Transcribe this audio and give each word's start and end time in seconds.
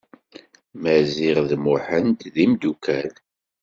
Maziɣ 0.81 1.37
d 1.49 1.51
Muḥend 1.63 2.19
d 2.33 2.35
imdukkal. 2.43 3.13